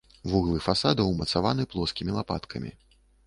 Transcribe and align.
Вуглы 0.29 0.61
фасада 0.67 1.05
ўмацаваны 1.09 1.67
плоскімі 1.75 2.17
лапаткамі. 2.17 2.73